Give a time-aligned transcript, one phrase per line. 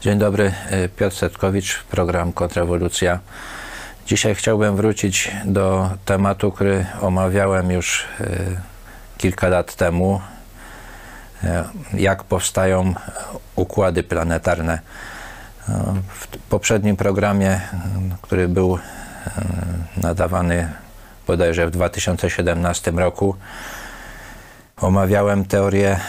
[0.00, 3.18] Dzień dobry, e, Piotr Setkowicz, program Kontrrewolucja.
[4.06, 8.26] Dzisiaj chciałbym wrócić do tematu, który omawiałem już e,
[9.18, 10.20] kilka lat temu.
[11.44, 12.94] E, jak powstają
[13.56, 14.78] układy planetarne.
[16.08, 17.60] W poprzednim programie,
[18.22, 18.78] który był
[19.96, 20.68] nadawany
[21.26, 23.36] bodajże w 2017 roku,
[24.76, 26.00] omawiałem teorie,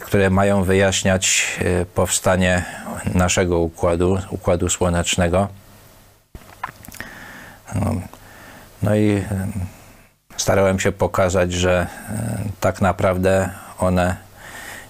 [0.00, 1.58] które mają wyjaśniać
[1.94, 2.64] powstanie
[3.14, 5.48] naszego układu, układu słonecznego.
[7.74, 7.94] No,
[8.82, 9.24] no i
[10.36, 11.86] starałem się pokazać, że
[12.60, 14.16] tak naprawdę one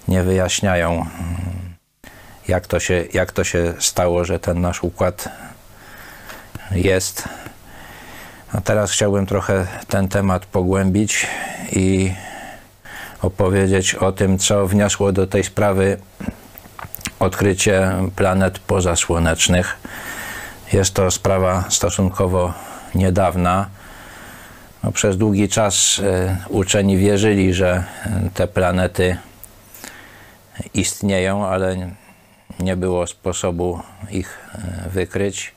[0.08, 1.06] nie wyjaśniają,
[2.48, 5.28] jak to się, jak to się stało, że ten nasz układ
[6.70, 7.28] jest.
[8.52, 11.26] A teraz chciałbym trochę ten temat pogłębić
[11.72, 12.14] i
[13.22, 15.98] opowiedzieć o tym, co wniosło do tej sprawy
[17.20, 19.76] odkrycie planet pozasłonecznych.
[20.72, 22.54] Jest to sprawa stosunkowo
[22.94, 23.66] niedawna.
[24.82, 29.16] No, przez długi czas e, uczeni wierzyli, że e, te planety
[30.74, 31.90] istnieją, ale
[32.60, 35.54] nie było sposobu ich e, wykryć.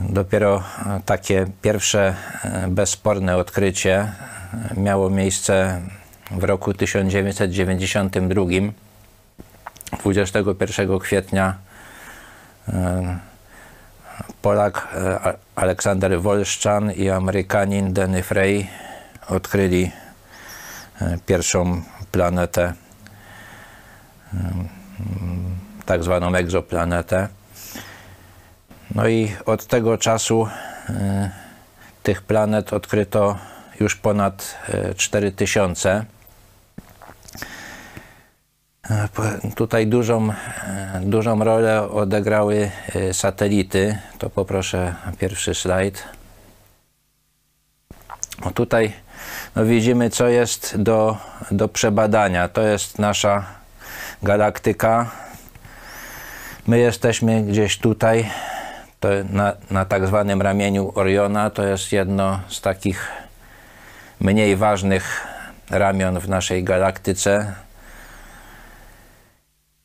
[0.00, 0.62] Dopiero
[1.06, 2.14] takie pierwsze
[2.68, 4.12] bezsporne odkrycie
[4.76, 5.80] miało miejsce
[6.30, 8.44] w roku 1992
[9.98, 11.54] 21 kwietnia
[12.68, 13.18] e,
[14.42, 18.68] Polak e, Aleksander Wolszczan i Amerykanin Denny Frey
[19.28, 19.90] odkryli
[21.00, 22.72] e, pierwszą planetę,
[25.86, 27.28] tak zwaną egzoplanetę.
[28.94, 30.48] No i od tego czasu
[32.02, 33.38] tych planet odkryto
[33.80, 34.58] już ponad
[34.96, 36.04] 4000.
[39.54, 40.28] Tutaj dużą,
[41.02, 43.98] dużą rolę odegrały e, satelity.
[44.18, 46.04] To poproszę pierwszy slajd.
[48.54, 48.92] Tutaj
[49.56, 51.16] no widzimy, co jest do,
[51.50, 52.48] do przebadania.
[52.48, 53.44] To jest nasza
[54.22, 55.10] galaktyka.
[56.66, 58.30] My jesteśmy gdzieś tutaj,
[59.00, 61.50] to na, na tak zwanym ramieniu Oriona.
[61.50, 63.08] To jest jedno z takich
[64.20, 65.26] mniej ważnych
[65.70, 67.65] ramion w naszej galaktyce.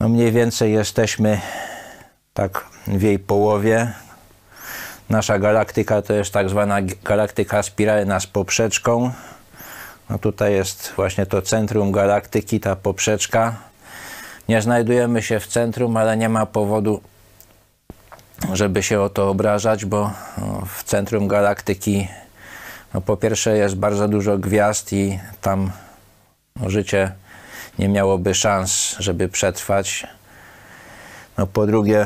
[0.02, 1.42] No mniej więcej jesteśmy
[2.34, 3.94] tak w jej połowie.
[5.10, 9.12] Nasza galaktyka to jest tak zwana galaktyka spiralna z poprzeczką.
[10.10, 13.56] No tutaj jest właśnie to centrum galaktyki, ta poprzeczka.
[14.50, 17.02] Nie znajdujemy się w centrum, ale nie ma powodu,
[18.54, 22.08] żeby się o to obrażać, bo no, w centrum galaktyki
[22.94, 25.72] no po pierwsze jest bardzo dużo gwiazd i tam
[26.66, 27.12] życie
[27.80, 30.08] nie miałoby szans, żeby przetrwać.
[31.38, 32.02] No po drugie,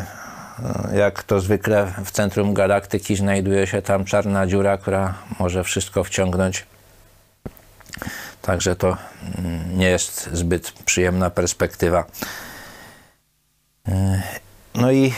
[0.93, 6.03] e, jak to zwykle w centrum galaktyki znajduje się tam czarna dziura, która może wszystko
[6.03, 6.65] wciągnąć.
[8.41, 8.97] Także to
[9.37, 12.05] mm, nie jest zbyt przyjemna perspektywa.
[13.87, 14.21] E,
[14.75, 15.13] no i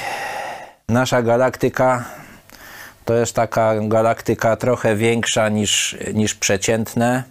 [0.90, 2.06] nasza galaktyka
[3.06, 7.24] to jest taka galaktyka trochę większa niż, niż przeciętne.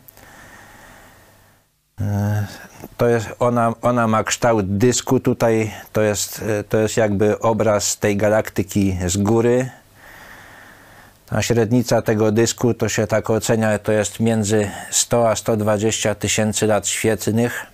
[2.97, 7.99] To jest, ona, ona ma kształt dysku tutaj, to jest, e, to jest jakby obraz
[7.99, 9.71] tej galaktyki z góry.
[11.27, 16.67] Ta średnica tego dysku to się tak ocenia, to jest między 100 a 120 tysięcy
[16.67, 17.67] lat świetlnych.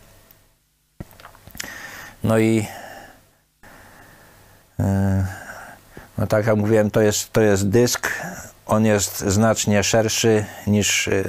[2.24, 2.66] No i
[4.80, 5.26] e,
[6.18, 8.08] no tak jak mówiłem, to jest, to jest dysk
[8.66, 11.24] on jest znacznie szerszy niż, e,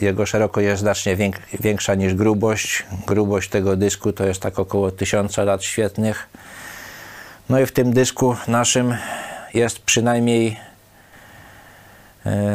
[0.00, 1.16] jego szerokość jest znacznie
[1.60, 2.84] większa niż grubość.
[3.06, 6.28] Grubość tego dysku to jest tak około 1000 lat świetnych.
[7.48, 8.96] No i w tym dysku naszym
[9.54, 10.60] jest przynajmniej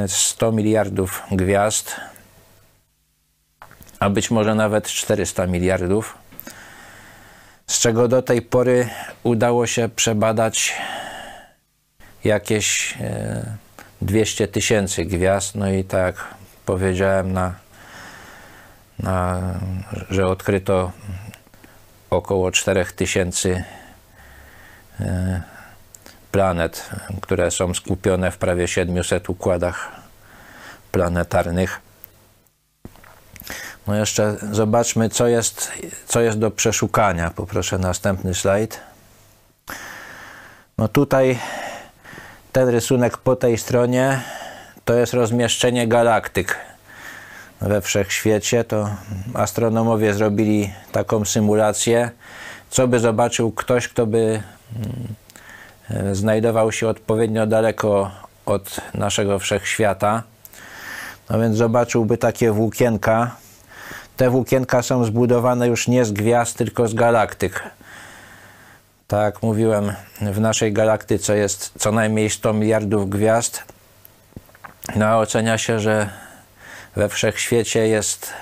[0.07, 1.95] 100 e, miliardów gwiazd,
[3.99, 6.17] a być może nawet 400 miliardów,
[7.67, 8.89] z czego do tej pory
[9.23, 10.73] udało się przebadać
[12.23, 13.66] jakieś e,
[14.01, 16.35] 200 tysięcy gwiazd, no i tak
[16.65, 17.53] powiedziałem, na,
[18.99, 19.41] na,
[20.09, 20.91] że odkryto
[22.09, 23.63] około 4000 tysięcy
[24.99, 25.41] e,
[26.31, 26.89] planet,
[27.21, 29.91] które są skupione w prawie 700 układach
[30.91, 31.81] planetarnych.
[33.87, 35.71] No jeszcze zobaczmy, co jest,
[36.07, 37.31] co jest do przeszukania.
[37.31, 38.79] Poproszę następny slajd.
[40.77, 41.39] No tutaj
[42.57, 44.21] ten rysunek po tej stronie
[44.85, 46.55] to jest rozmieszczenie galaktyk
[47.61, 48.63] we wszechświecie.
[48.63, 48.89] To
[49.33, 52.09] astronomowie zrobili taką symulację,
[52.69, 54.41] co by zobaczył ktoś, kto by
[55.89, 58.11] mm, znajdował się odpowiednio daleko
[58.45, 60.23] od naszego wszechświata.
[61.29, 63.35] No więc zobaczyłby takie włókienka.
[64.15, 67.63] Te włókienka są zbudowane już nie z gwiazd, tylko z galaktyk.
[69.07, 73.63] Tak jak mówiłem, w naszej galaktyce jest co najmniej 100 miliardów gwiazd.
[74.95, 76.09] No a ocenia się, że
[76.95, 78.33] we wszechświecie jest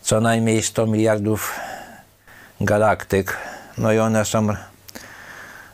[0.00, 1.60] co najmniej 100 miliardów
[2.60, 3.36] galaktyk.
[3.78, 4.48] No i one są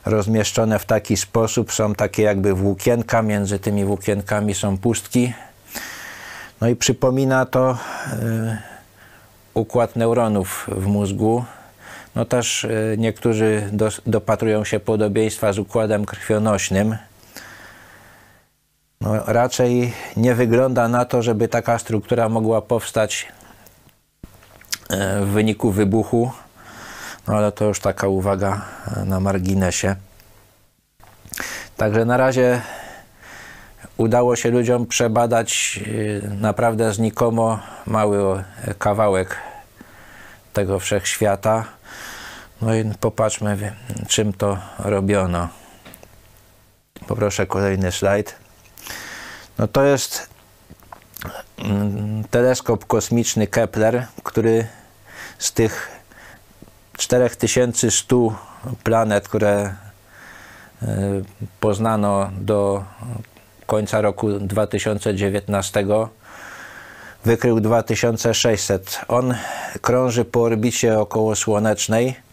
[0.04, 5.32] rozmieszczone w taki sposób, są takie jakby włókienka, między tymi włókienkami są pustki.
[6.60, 7.76] No i przypomina to y,
[9.54, 11.44] układ neuronów w mózgu.
[12.14, 16.96] No też y, niektórzy do, dopatrują się podobieństwa z układem krwionośnym.
[19.00, 23.28] No, raczej nie wygląda na to, żeby taka struktura mogła powstać
[24.90, 26.30] y, w wyniku wybuchu
[27.30, 28.62] no ale to już taka uwaga
[28.96, 29.96] e, na marginesie.
[31.76, 32.60] Także na razie
[33.96, 35.80] udało się ludziom przebadać
[36.24, 38.44] e, naprawdę znikomo mały
[38.78, 39.36] kawałek
[40.52, 41.64] tego wszechświata.
[42.62, 43.76] No i popatrzmy,
[44.08, 45.48] czym to robiono.
[47.06, 48.34] Poproszę kolejny slajd.
[49.58, 50.28] No to jest
[51.58, 54.66] mm, teleskop kosmiczny Kepler, który
[55.38, 55.88] z tych
[56.96, 58.34] 4100
[58.84, 59.74] planet, które e,
[61.60, 62.84] poznano do
[63.66, 65.86] końca roku 2019
[67.24, 69.00] wykrył 2600.
[69.08, 69.34] On
[69.80, 72.29] krąży po orbicie okołosłonecznej.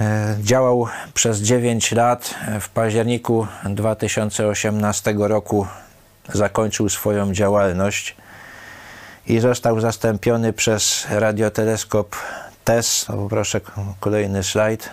[0.00, 2.34] E, działał przez 9 lat.
[2.60, 5.66] W październiku 2018 roku
[6.32, 8.16] zakończył swoją działalność
[9.26, 12.16] i został zastąpiony przez radioteleskop
[12.64, 13.04] TESS.
[13.04, 13.60] Poproszę
[14.00, 14.90] kolejny slajd.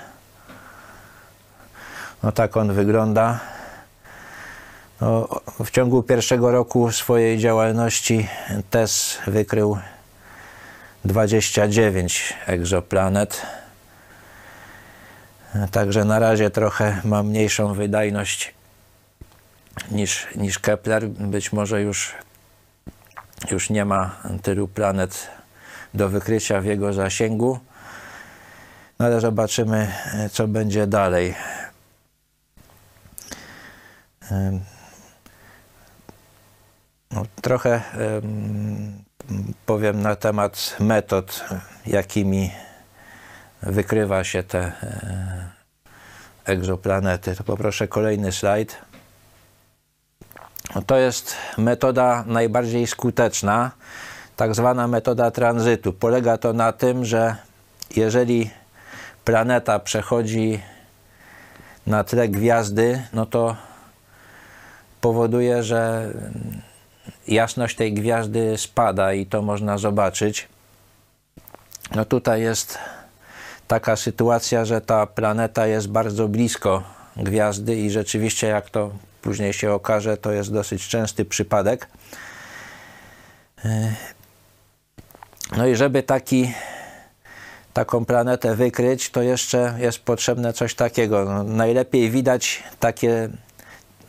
[2.23, 3.39] No tak on wygląda.
[5.01, 5.27] No,
[5.65, 8.27] w ciągu pierwszego roku swojej działalności
[8.69, 9.77] TESS wykrył
[11.05, 13.41] 29 egzoplanet.
[15.71, 18.53] Także na razie trochę ma mniejszą wydajność
[19.91, 21.07] niż, niż Kepler.
[21.07, 22.13] Być może już
[23.51, 25.27] już nie ma tylu planet
[25.93, 27.59] do wykrycia w jego zasięgu.
[28.99, 29.93] No ale zobaczymy,
[30.31, 31.35] co będzie dalej.
[37.11, 37.81] No, trochę
[39.65, 41.45] powiem na temat metod,
[41.85, 42.51] jakimi
[43.61, 45.50] wykrywa się te e,
[46.45, 47.35] egzoplanety.
[47.35, 48.77] To poproszę kolejny slajd.
[50.85, 53.71] To jest metoda najbardziej skuteczna,
[54.35, 55.94] tak zwana metoda tranzytu.
[55.94, 57.35] Polega to na tym, że
[57.95, 58.50] jeżeli
[59.25, 60.61] planeta przechodzi
[61.88, 63.56] na tle gwiazdy, no to
[65.01, 66.13] powoduje, że
[67.27, 70.47] jasność tej gwiazdy spada i to można zobaczyć.
[71.95, 72.79] No tutaj jest
[73.69, 76.83] taka sytuacja, że ta planeta jest bardzo blisko
[77.18, 81.88] gwiazdy i rzeczywiście jak to później się okaże, to jest dosyć częsty przypadek.
[83.66, 83.94] E,
[85.57, 86.54] no i żeby taki,
[87.73, 91.26] taką planetę wykryć, to jeszcze jest potrzebne coś takiego.
[91.26, 93.30] No, najlepiej widać takie,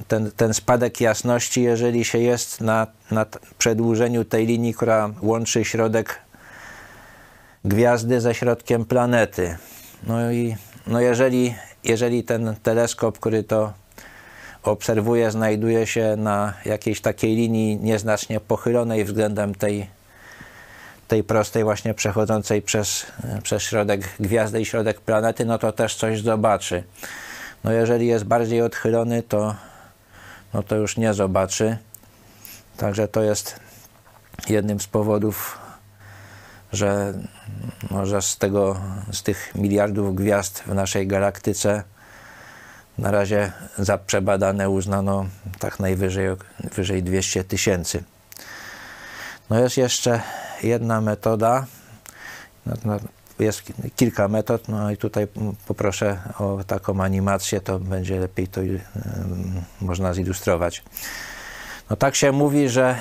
[0.09, 3.26] ten, ten spadek jasności, jeżeli się jest na, na
[3.59, 6.29] przedłużeniu tej linii, która łączy środek
[7.64, 9.57] gwiazdy ze środkiem planety.
[10.07, 13.73] No i no jeżeli, jeżeli ten teleskop, który to
[14.62, 19.87] obserwuje, znajduje się na jakiejś takiej linii nieznacznie pochylonej względem tej,
[21.09, 23.07] tej prostej właśnie przechodzącej przez,
[23.43, 26.83] przez środek gwiazdy i środek planety, no to też coś zobaczy.
[27.64, 29.55] No jeżeli jest bardziej odchylony, to,
[30.55, 31.76] no to już nie zobaczy.
[32.76, 33.61] Także to jest
[34.49, 35.60] jednym z powodów,
[36.73, 37.15] że,
[37.91, 38.81] no, że z, tego,
[39.12, 41.83] z tych miliardów gwiazd w naszej galaktyce
[42.99, 45.27] na razie za przebadane uznano
[45.59, 46.27] tak najwyżej
[46.75, 48.05] wyżej 200 tysięcy.
[49.50, 50.21] No jest jeszcze
[50.62, 51.67] jedna metoda,
[52.67, 52.99] no, no,
[53.39, 53.62] jest
[53.97, 55.27] kilka metod, no i tutaj
[55.67, 60.83] poproszę o taką animację, to będzie lepiej to um, można zilustrować.
[61.91, 62.97] No tak się mówi, że,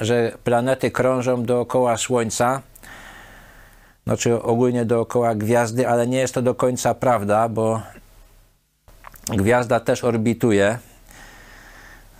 [0.00, 2.62] że planety krążą dookoła Słońca,
[4.06, 7.80] znaczy ogólnie dookoła gwiazdy, ale nie jest to do końca prawda, bo
[9.36, 10.78] Gwiazda też orbituje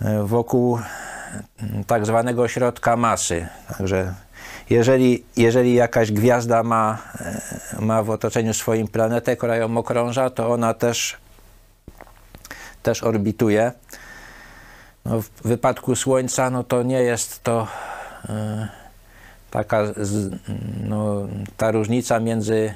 [0.01, 0.79] e, wokół
[1.87, 3.47] tak zwanego środka masy.
[3.77, 4.13] Także
[4.69, 10.49] jeżeli, jeżeli jakaś gwiazda ma, e, ma w otoczeniu swoim planetę, która ją okrąża, to
[10.51, 11.17] ona też,
[12.83, 13.71] też orbituje.
[15.05, 17.67] No, w wypadku Słońca no to nie jest to
[18.29, 18.67] e,
[19.51, 19.83] taka
[20.83, 21.27] no,
[21.57, 22.73] ta różnica między,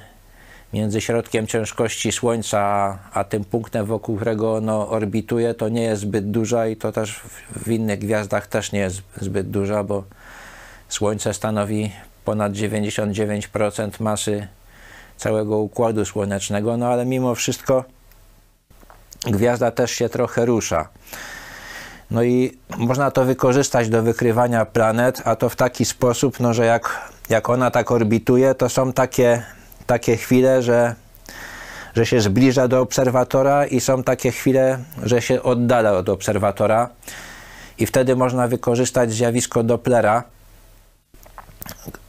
[0.73, 6.01] między środkiem ciężkości Słońca a, a tym punktem, wokół którego ono orbituje, to nie jest
[6.01, 7.21] zbyt duża i to też
[7.55, 10.03] w innych gwiazdach też nie jest zbyt duża, bo
[10.89, 11.91] Słońce stanowi
[12.25, 14.47] ponad 99% masy
[15.17, 17.83] całego Układu Słonecznego, no ale mimo wszystko
[19.23, 20.89] gwiazda też się trochę rusza.
[22.11, 26.65] No i można to wykorzystać do wykrywania planet, a to w taki sposób, no, że
[26.65, 29.43] jak, jak ona tak orbituje, to są takie,
[29.85, 30.95] takie chwile, że,
[31.95, 36.89] że się zbliża do obserwatora i są takie chwile, że się oddala od obserwatora.
[37.77, 40.23] I wtedy można wykorzystać zjawisko Dopplera,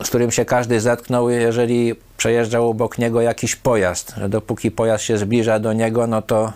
[0.03, 4.15] z którym się każdy zetknął, jeżeli przejeżdżał obok niego jakiś pojazd.
[4.17, 6.53] Że dopóki pojazd się zbliża do niego, no to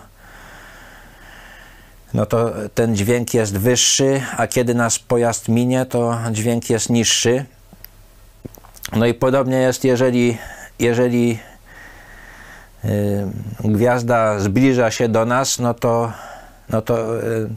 [2.13, 7.45] no to ten dźwięk jest wyższy, a kiedy nas pojazd minie, to dźwięk jest niższy.
[8.95, 10.37] No i podobnie jest, jeżeli,
[10.79, 11.39] jeżeli
[12.83, 12.91] yy,
[13.59, 16.11] gwiazda zbliża się do nas, no to,
[16.69, 17.49] no to yy,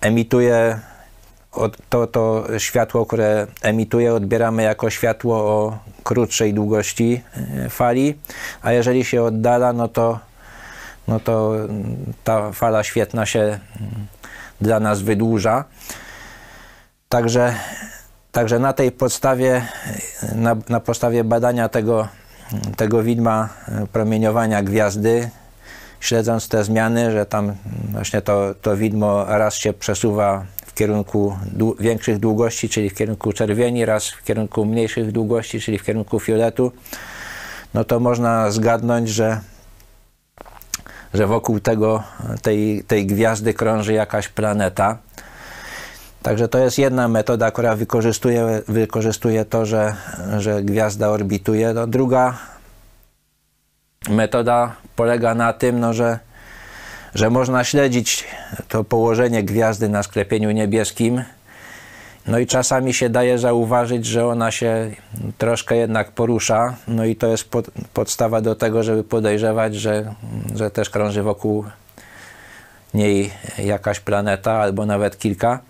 [0.00, 0.78] emituje
[1.88, 7.22] to, to światło, które emituje, odbieramy jako światło o krótszej długości
[7.54, 8.18] yy, fali,
[8.62, 10.18] a jeżeli się oddala, no to
[11.08, 11.52] no to
[12.24, 13.60] ta fala świetna się mm,
[14.60, 15.64] dla nas wydłuża.
[17.08, 17.54] Także,
[18.32, 19.62] także na tej podstawie,
[20.34, 22.08] na, na podstawie badania tego,
[22.76, 23.48] tego widma
[23.92, 25.30] promieniowania gwiazdy,
[26.00, 27.54] śledząc te zmiany, że tam
[27.92, 33.32] właśnie to, to widmo raz się przesuwa w kierunku dłu większych długości, czyli w kierunku
[33.32, 36.72] czerwieni, raz w kierunku mniejszych długości, czyli w kierunku fioletu,
[37.74, 39.40] no to można zgadnąć, że
[41.14, 42.02] że wokół tego,
[42.42, 44.98] tej, tej gwiazdy krąży jakaś planeta.
[46.22, 49.94] Także to jest jedna metoda, która wykorzystuje, wykorzystuje to, że,
[50.38, 51.72] że gwiazda orbituje.
[51.74, 52.38] No, druga
[54.08, 56.18] metoda polega na tym, no, że,
[57.14, 58.24] że można śledzić
[58.68, 61.22] to położenie gwiazdy na sklepieniu niebieskim
[62.26, 64.90] no i czasami się daje zauważyć, że ona się
[65.38, 70.14] troszkę jednak porusza, no i to jest pod, podstawa do tego, żeby podejrzewać, że,
[70.54, 71.64] że też krąży wokół
[72.94, 75.60] niej jakaś planeta albo nawet kilka.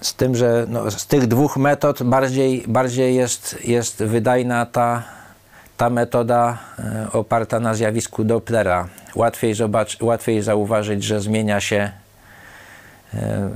[0.00, 5.02] Z tym, że no, z tych dwóch metod bardziej, bardziej jest, jest wydajna ta,
[5.76, 8.88] ta metoda e, oparta na zjawisku Dopplera.
[9.14, 11.92] Łatwiej, zobacz, łatwiej zauważyć, że zmienia się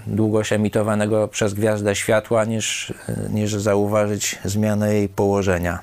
[0.07, 2.95] długość emitowanego przez gwiazdę światła, niż,
[3.31, 5.79] niż zauważyć zmianę jej położenia.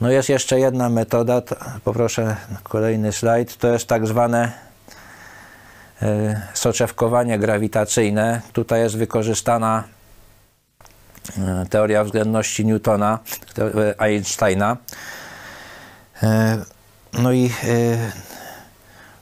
[0.00, 1.42] No jest jeszcze jedna metoda,
[1.84, 4.52] poproszę kolejny slajd, to jest tak zwane
[6.02, 8.40] e, soczewkowanie grawitacyjne.
[8.52, 9.84] Tutaj jest wykorzystana
[11.38, 13.18] e, teoria względności Newtona,
[13.98, 14.76] Einsteina.
[17.12, 17.50] No i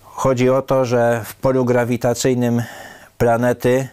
[0.02, 2.62] chodzi o to, że w polu grawitacyjnym
[3.18, 3.88] planety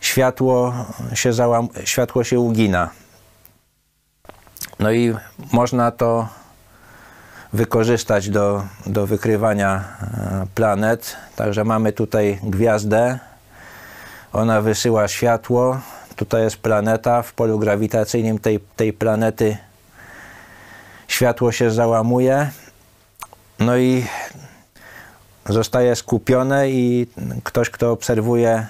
[0.00, 0.74] światło
[1.14, 2.90] się, załam, światło się ugina.
[4.78, 5.14] No i
[5.52, 6.28] można to
[7.52, 11.16] wykorzystać do, do wykrywania e, planet.
[11.36, 13.18] Także mamy tutaj gwiazdę.
[14.32, 15.80] Ona wysyła światło.
[16.16, 17.22] Tutaj jest planeta.
[17.22, 19.56] W polu grawitacyjnym tej, tej planety
[21.08, 22.50] światło się załamuje.
[23.58, 24.04] No i
[25.48, 27.06] zostaje skupione i
[27.44, 28.66] ktoś, kto obserwuje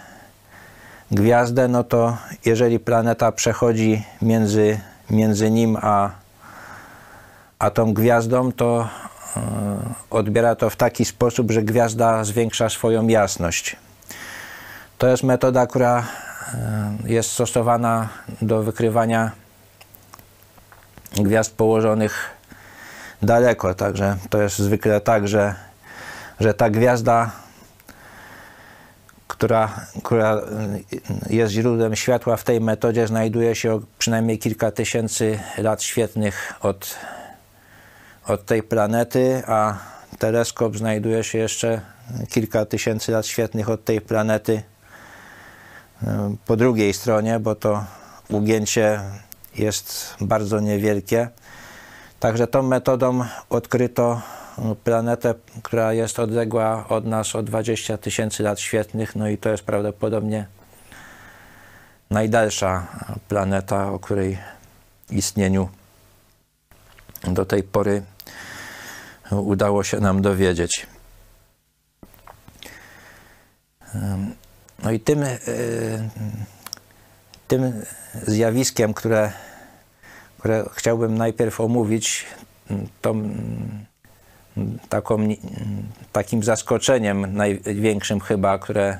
[1.10, 4.80] gwiazdę, no to jeżeli planeta przechodzi między,
[5.10, 6.10] między nim a,
[7.58, 8.88] a tą gwiazdą, to
[9.36, 9.40] e,
[10.10, 13.76] odbiera to w taki sposób, że gwiazda zwiększa swoją jasność.
[14.98, 15.98] To jest metoda, która
[16.54, 18.08] e, jest stosowana
[18.42, 19.30] do wykrywania
[21.16, 22.30] gwiazd położonych
[23.22, 23.74] daleko.
[23.74, 25.65] Także to jest zwykle tak, że
[26.40, 27.30] że ta gwiazda,
[29.28, 30.40] która, która
[31.30, 36.96] jest źródłem światła w tej metodzie, znajduje się przynajmniej kilka tysięcy lat świetnych od,
[38.26, 39.78] od tej planety, a
[40.18, 41.80] teleskop znajduje się jeszcze
[42.28, 44.62] kilka tysięcy lat świetnych od tej planety
[46.02, 47.84] e, po drugiej stronie, bo to
[48.28, 49.00] ugięcie
[49.54, 51.28] jest bardzo niewielkie.
[52.20, 54.20] Także tą metodą odkryto
[54.84, 59.62] planetę, która jest odległa od nas o 20 tysięcy lat świetnych, no i to jest
[59.62, 60.46] prawdopodobnie
[62.10, 62.86] najdalsza
[63.28, 64.38] planeta, o której
[65.10, 65.68] istnieniu
[67.24, 68.02] do tej pory
[69.30, 70.86] udało się nam dowiedzieć.
[74.82, 75.38] No i tym, e,
[77.48, 77.72] tym
[78.26, 79.32] zjawiskiem, które,
[80.38, 82.26] które chciałbym najpierw omówić,
[83.02, 83.14] to
[84.88, 85.28] taką,
[86.12, 88.98] takim zaskoczeniem największym chyba, które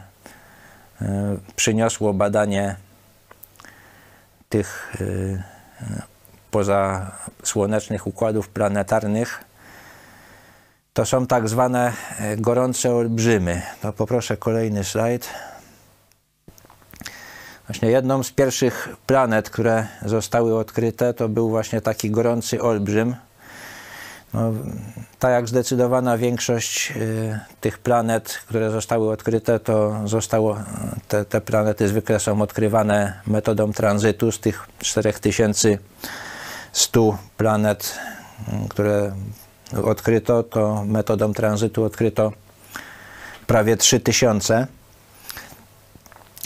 [1.03, 2.77] e, przyniosło badanie
[4.49, 5.43] tych e,
[6.51, 9.45] pozasłonecznych układów planetarnych,
[10.93, 11.93] to są tak zwane
[12.37, 13.63] gorące olbrzymy.
[13.83, 15.29] To poproszę kolejny slajd.
[17.67, 23.17] Właśnie jedną z pierwszych planet, które zostały odkryte, to był właśnie taki gorący olbrzym.
[24.37, 24.52] No,
[25.19, 30.57] tak jak zdecydowana większość y, tych planet, które zostały odkryte, to zostało,
[31.09, 37.99] te, te planety zwykle są odkrywane metodą tranzytu z tych 4100 planet,
[38.49, 39.12] y, które
[39.85, 42.33] odkryto, to metodą tranzytu odkryto
[43.47, 44.66] prawie 3000.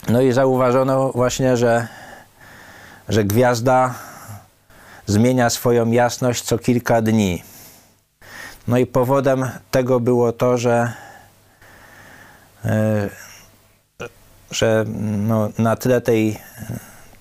[0.09, 1.88] No i zauważono właśnie, że,
[3.09, 3.94] że gwiazda
[5.06, 7.42] zmienia swoją jasność co kilka dni.
[8.69, 10.93] No i powodem tego było to, że,
[12.64, 13.09] e,
[14.50, 14.85] że
[15.19, 16.38] no, na tle tej,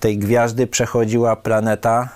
[0.00, 2.08] tej gwiazdy przechodziła planeta.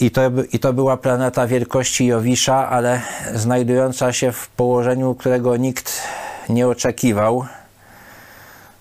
[0.00, 0.20] I to,
[0.52, 3.00] I to była planeta wielkości Jowisza, ale
[3.34, 6.02] znajdująca się w położeniu, którego nikt
[6.48, 7.46] nie oczekiwał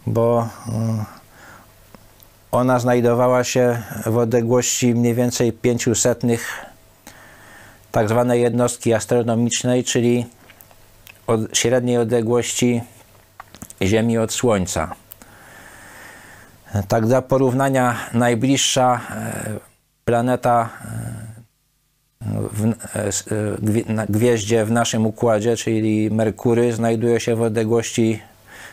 [0.07, 1.05] bo e,
[2.51, 6.23] ona znajdowała się w odległości mniej więcej 500
[7.93, 10.25] tak zwanej jednostki astronomicznej, czyli
[11.27, 12.81] od średniej odległości
[13.81, 14.95] Ziemi od Słońca.
[16.87, 19.59] Tak dla porównania najbliższa e,
[20.05, 22.73] planeta e, w,
[24.09, 28.21] gwieździe w naszym układzie, czyli Merkury, znajduje się w odległości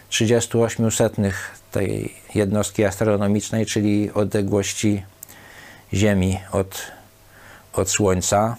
[0.09, 5.03] 38 setnych tej jednostki astronomicznej, czyli odległości
[5.95, 6.83] Ziemi od,
[7.73, 8.57] od Słońca.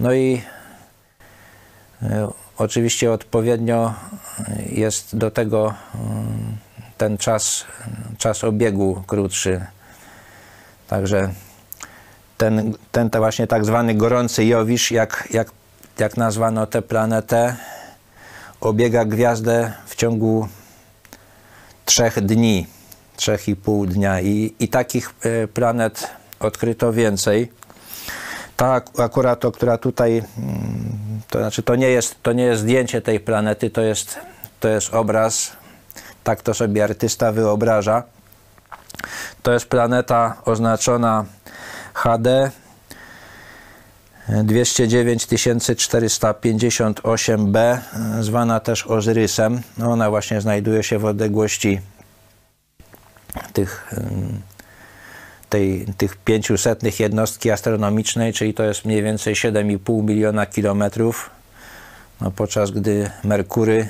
[0.00, 0.42] No i
[2.02, 3.94] e, oczywiście odpowiednio
[4.66, 6.56] jest do tego mm,
[6.98, 7.64] ten czas,
[8.18, 9.66] czas obiegu krótszy.
[10.88, 11.30] Także
[12.38, 15.50] ten, ten to właśnie tak zwany gorący Jowisz, jak, jak,
[15.98, 17.56] jak nazwano tę planetę,
[18.60, 20.48] obiega gwiazdę w ciągu
[21.84, 22.66] trzech dni,
[23.16, 27.52] trzech i pół dnia i, i takich e, planet odkryto więcej.
[28.58, 30.24] Ta akurat, to, która tutaj, mm,
[31.30, 34.18] to znaczy to nie jest, to nie jest zdjęcie tej planety, to jest,
[34.60, 35.52] to jest obraz,
[36.24, 38.02] tak to sobie artysta wyobraża.
[39.42, 41.24] To jest planeta oznaczona
[41.94, 42.50] HD
[44.28, 47.78] 209 458b,
[48.20, 49.60] zwana też Ozyrysem.
[49.76, 51.80] No ona właśnie znajduje się w odległości
[53.52, 53.94] tych,
[55.48, 61.30] tej, tych 500 jednostki astronomicznej, czyli to jest mniej więcej 7,5 miliona kilometrów,
[62.20, 63.88] no podczas gdy Merkury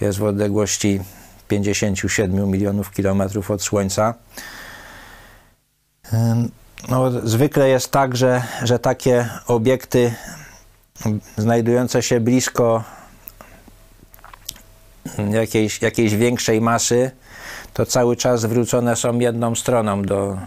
[0.00, 1.00] jest w odległości
[1.48, 4.14] 57 milionów kilometrów od Słońca.
[6.88, 10.14] No, zwykle jest tak, że, że takie obiekty
[11.36, 12.84] znajdujące się blisko
[15.30, 17.10] jakiejś, jakiejś większej masy,
[17.80, 20.38] to cały czas zwrócone są jedną stroną do,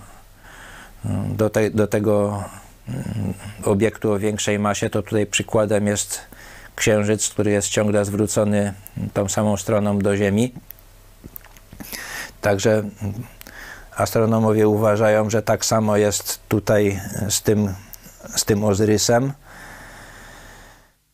[1.29, 2.43] do, te, do tego
[2.87, 4.89] mm, obiektu o większej masie.
[4.89, 6.19] To tutaj przykładem jest
[6.75, 8.73] Księżyc, który jest ciągle zwrócony
[9.13, 10.53] tą samą stroną do Ziemi.
[12.41, 12.83] Także
[13.97, 17.73] Astronomowie uważają, że tak samo jest tutaj z tym,
[18.35, 19.33] z tym Ozyrysem.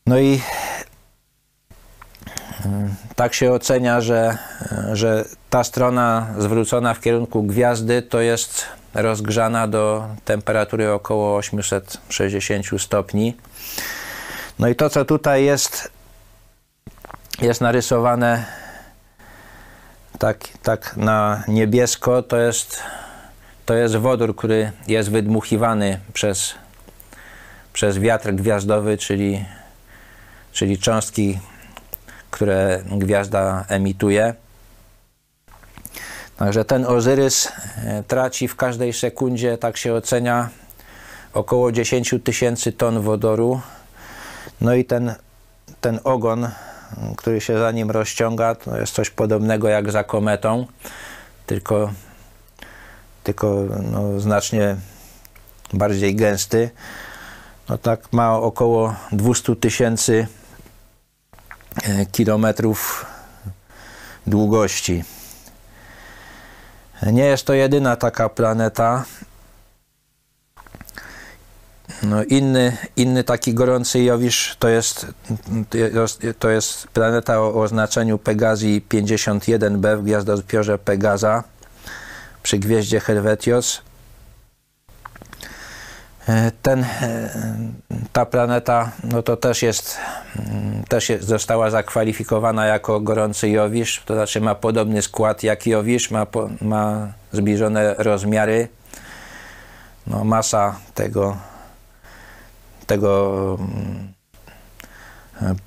[0.06, 0.69] No i mm,
[3.16, 4.38] tak się ocenia, że,
[4.94, 13.38] że ta strona zwrócona w kierunku gwiazdy to jest rozgrzana do temperatury około 860 stopni.
[14.60, 15.92] No i to, co tutaj jest,
[17.42, 18.46] jest narysowane
[20.20, 22.80] tak, tak na niebiesko, to jest,
[23.66, 26.54] to jest wodór, który jest wydmuchiwany przez,
[27.74, 29.46] przez wiatr gwiazdowy, czyli,
[30.52, 31.40] czyli cząstki,
[32.32, 34.34] które gwiazda emituje.
[36.38, 37.52] Także ten Ozyrys
[37.86, 40.50] e, traci w każdej sekundzie, tak się ocenia,
[41.34, 43.62] około 10 tysięcy ton wodoru.
[44.62, 45.16] No i ten,
[45.82, 46.50] ten ogon
[47.18, 50.66] który się za nim rozciąga, to jest coś podobnego jak za kometą,
[51.46, 51.92] tylko,
[53.24, 54.76] tylko no, znacznie
[55.74, 56.70] bardziej gęsty.
[57.70, 60.28] No tak ma około 200 tysięcy
[62.12, 63.06] kilometrów
[64.28, 65.04] długości.
[67.12, 69.06] Nie jest to jedyna taka planeta.
[72.04, 75.08] No inny, inny taki gorący Jowisz to jest,
[76.40, 81.44] to jest planeta o oznaczeniu Pegazji 51b w gwiazdozbiorze Pegaza
[82.44, 83.82] przy gwieździe Helvetios.
[86.30, 87.30] E, ten, e,
[88.14, 89.98] ta planeta no to też jest,
[90.36, 96.12] mm, też jest, została zakwalifikowana jako gorący Jowisz, to znaczy ma podobny skład jak Jowisz,
[96.12, 96.28] ma,
[96.62, 98.68] ma zbliżone rozmiary.
[100.08, 101.38] No, masa tego,
[102.88, 104.14] tego mm,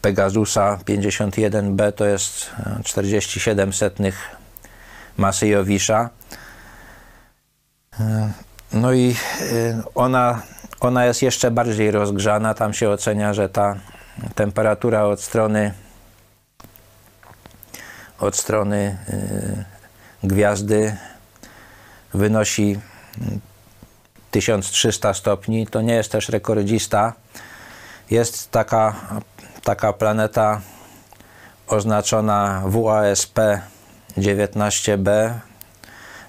[0.02, 2.50] Pegasusa 51B to jest
[2.84, 4.36] 47 setnych
[5.16, 6.10] masy Jowisza.
[8.72, 10.42] No i y, ona,
[10.80, 12.54] ona jest jeszcze bardziej rozgrzana.
[12.54, 13.76] Tam się ocenia, że ta
[14.34, 15.74] temperatura od strony
[18.20, 19.64] od strony y,
[20.22, 20.96] gwiazdy
[22.14, 22.80] wynosi
[24.30, 25.66] 1300 stopni.
[25.66, 27.12] To nie jest też rekordzista.
[28.10, 28.94] Jest taka,
[29.62, 30.60] taka planeta
[31.66, 33.38] oznaczona WASP
[34.18, 35.32] 19b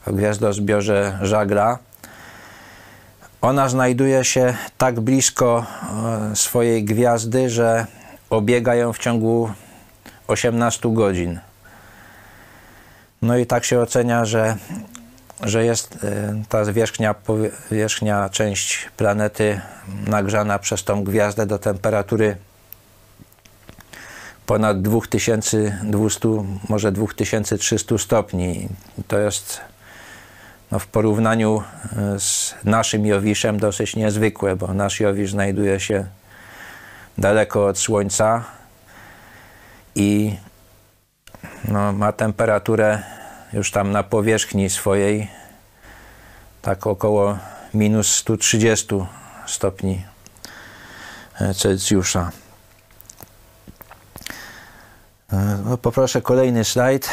[0.08, 1.80] w gwiazdozbiorze Żagla.
[3.44, 5.66] Ona znajduje się tak blisko
[6.32, 7.86] e, swojej gwiazdy, że
[8.30, 9.52] obiega ją w ciągu
[10.28, 11.40] 18 godzin.
[13.22, 14.58] No i tak się ocenia, że,
[15.42, 16.64] że jest e, ta
[17.14, 19.62] powierzchnia część planety
[20.08, 22.38] nagrzana przez tą gwiazdę do temperatury
[24.46, 26.30] ponad 2200,
[26.70, 28.68] może 2300 stopni.
[29.08, 29.62] To jest
[30.74, 31.64] no w porównaniu
[31.98, 36.06] e, z naszym Jowiszem dosyć niezwykłe, bo nasz Jowisz znajduje się
[37.18, 38.44] daleko od Słońca
[39.96, 40.36] i
[41.68, 43.04] no, ma temperaturę
[43.54, 45.28] już tam na powierzchni swojej
[46.62, 47.38] tak około
[47.74, 48.88] minus 130
[49.46, 50.06] stopni
[51.42, 52.32] e, Celsjusza.
[55.34, 57.10] E, no, poproszę kolejny slajd.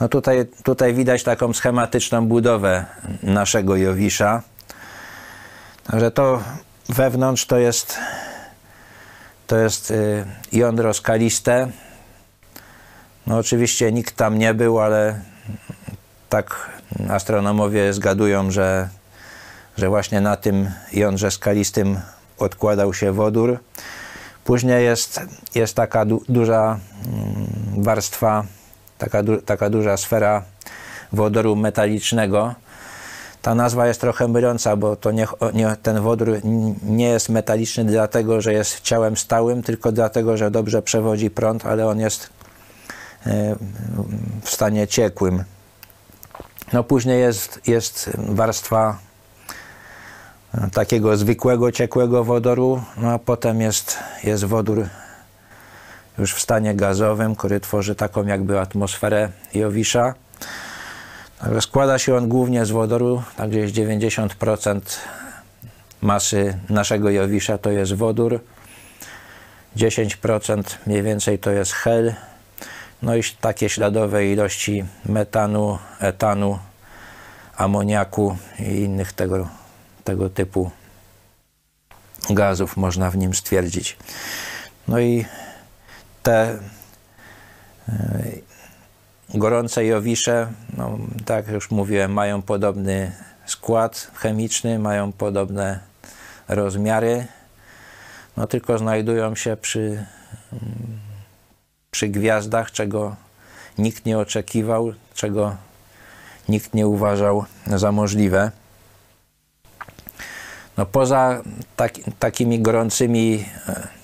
[0.00, 2.84] No tutaj, tutaj widać taką schematyczną budowę
[3.22, 4.42] naszego Jowisza.
[5.86, 6.42] Także to
[6.88, 7.98] wewnątrz to jest
[9.46, 11.70] to jest y, jądro skaliste.
[13.26, 15.20] No oczywiście nikt tam nie był, ale
[16.28, 16.70] tak
[17.10, 18.88] astronomowie zgadują, że,
[19.76, 22.00] że właśnie na tym jądrze skalistym
[22.38, 23.58] odkładał się wodór.
[24.44, 25.20] Później jest,
[25.54, 28.44] jest taka du duża mm, warstwa
[28.98, 30.42] taka, du taka duża sfera
[31.12, 32.54] wodoru metalicznego.
[33.42, 36.40] Ta nazwa jest trochę myląca, bo to nie, nie, ten wodór
[36.82, 41.86] nie jest metaliczny dlatego, że jest ciałem stałym, tylko dlatego, że dobrze przewodzi prąd, ale
[41.86, 42.30] on jest
[43.26, 43.56] e,
[44.42, 45.44] w stanie ciekłym.
[46.72, 48.98] No później jest, jest warstwa
[50.54, 54.86] e, takiego zwykłego, ciekłego wodoru, no a potem jest, jest wodór
[56.18, 60.14] już w stanie gazowym, który tworzy taką jakby atmosferę Jowisza.
[61.60, 64.80] Składa się on głównie z wodoru, tak gdzieś 90%
[66.00, 68.40] masy naszego Jowisza to jest wodór,
[69.76, 72.14] 10% mniej więcej to jest hel,
[73.02, 76.58] no i takie śladowe ilości metanu, etanu,
[77.56, 79.48] amoniaku i innych tego,
[80.04, 80.70] tego typu
[82.30, 83.96] gazów można w nim stwierdzić.
[84.88, 85.24] No i
[86.24, 86.58] te
[87.88, 88.22] e,
[89.34, 93.12] gorące jowisze, no, tak jak już mówiłem, mają podobny
[93.46, 95.80] skład chemiczny, mają podobne
[96.48, 97.26] rozmiary,
[98.36, 100.06] no tylko znajdują się przy,
[101.90, 103.16] przy gwiazdach, czego
[103.78, 105.56] nikt nie oczekiwał, czego
[106.48, 108.50] nikt nie uważał za możliwe.
[110.76, 111.42] No poza
[111.76, 114.03] tak, takimi gorącymi e,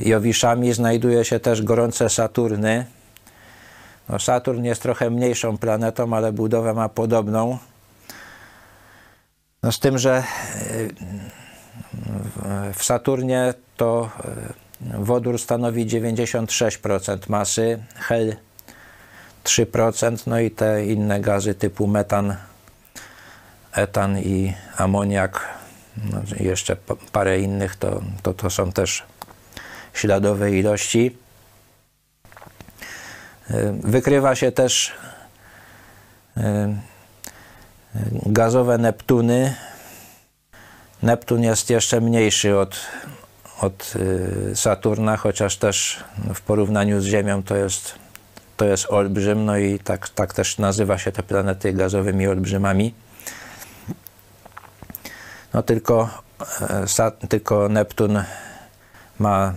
[0.00, 2.86] Jowiszami znajduje się też gorące Saturny.
[4.08, 7.58] No, Saturn jest trochę mniejszą planetą, ale budowę ma podobną.
[9.62, 10.24] No, z tym, że e,
[12.74, 18.36] w Saturnie to e, wodór stanowi 96% masy, hel
[19.44, 22.36] 3%, no i te inne gazy typu metan,
[23.72, 25.48] etan i amoniak,
[26.10, 26.76] no, jeszcze
[27.12, 29.02] parę innych, to, to, to są też
[29.96, 31.16] śladowej ilości.
[33.72, 34.94] Wykrywa się też
[38.26, 39.54] gazowe Neptuny.
[41.02, 42.80] Neptun jest jeszcze mniejszy od,
[43.60, 43.94] od
[44.54, 46.04] Saturna, chociaż też
[46.34, 47.94] w porównaniu z Ziemią to jest,
[48.56, 52.94] to jest olbrzym, no i tak, tak też nazywa się te planety gazowymi olbrzymami.
[55.54, 56.10] No tylko,
[57.28, 58.24] tylko Neptun
[59.18, 59.54] ma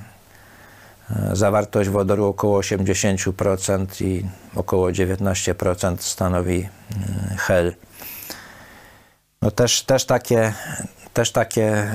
[1.34, 7.76] zawartość wodoru około 80% i około 19% stanowi e, hel.
[9.42, 10.54] No też, też takie,
[11.14, 11.92] też takie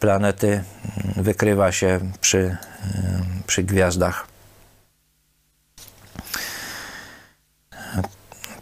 [0.00, 0.64] planety
[1.16, 2.56] wykrywa się przy,
[3.46, 4.26] przy gwiazdach.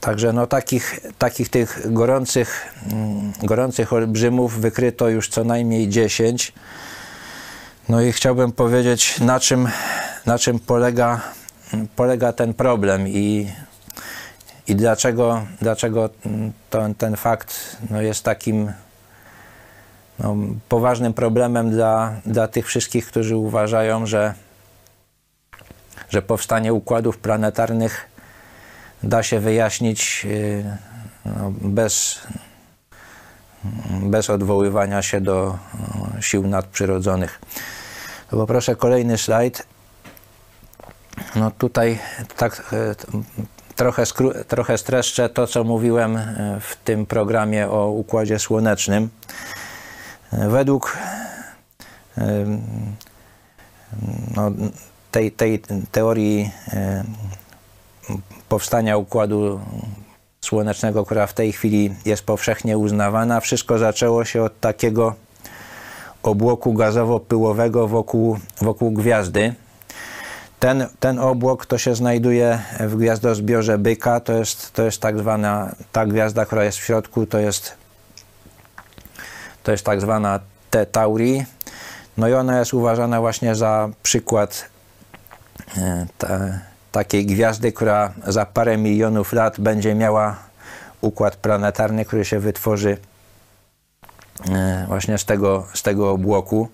[0.00, 6.52] Także no takich, takich tych gorących, mm, gorących olbrzymów wykryto już co najmniej 10.
[7.90, 9.68] No i chciałbym powiedzieć, na czym,
[10.26, 11.20] na czym polega,
[11.96, 13.50] polega ten problem i,
[14.68, 16.10] i dlaczego, dlaczego
[16.70, 18.72] to, ten fakt no, jest takim
[20.18, 20.36] no,
[20.68, 24.34] poważnym problemem dla, dla tych wszystkich, którzy uważają, że,
[26.10, 28.08] że powstanie układów planetarnych
[29.02, 30.64] da się wyjaśnić y,
[31.24, 32.20] no, bez,
[34.02, 35.58] bez odwoływania się do
[36.20, 37.40] sił nadprzyrodzonych.
[38.30, 39.66] Poproszę kolejny slajd.
[41.36, 41.98] No tutaj
[42.36, 42.94] tak e,
[43.76, 44.04] trochę,
[44.48, 49.08] trochę streszczę to, co mówiłem e, w tym programie o Układzie Słonecznym.
[50.32, 50.98] E, według
[54.36, 54.50] no,
[55.10, 55.62] tej, tej
[55.92, 56.50] teorii
[58.48, 59.60] powstania Układu
[60.40, 65.14] Słonecznego, która w tej chwili jest powszechnie uznawana, wszystko zaczęło się od takiego
[66.22, 69.54] obłoku gazowo-pyłowego wokół, wokół gwiazdy.
[70.60, 75.74] Ten, ten obłok to się znajduje w gwiazdozbiorze Byka, to jest, to jest tak zwana,
[75.92, 77.72] ta gwiazda, która jest w środku, to jest,
[79.62, 81.44] to jest tak zwana T Tauri.
[82.16, 84.64] No i ona jest uważana właśnie za przykład
[86.18, 86.60] te,
[86.92, 90.36] takiej gwiazdy, która za parę milionów lat będzie miała
[91.00, 92.96] układ planetarny, który się wytworzy
[94.88, 96.68] właśnie z tego, z tego obłoku.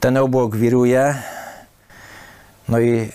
[0.00, 1.14] Ten obłok wiruje,
[2.68, 3.12] no i,